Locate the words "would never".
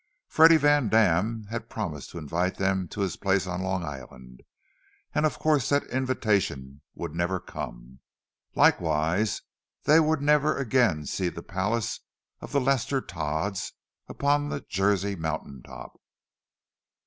6.95-7.39, 9.99-10.57